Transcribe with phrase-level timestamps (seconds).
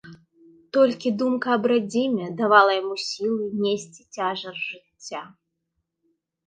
[0.77, 5.23] Толькі думка аб радзіме давала яму сілы несці цяжар жыцця.